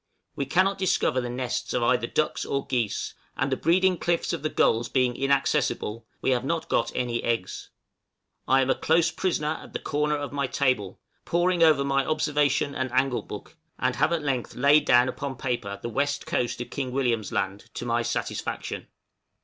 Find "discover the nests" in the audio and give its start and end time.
0.79-1.75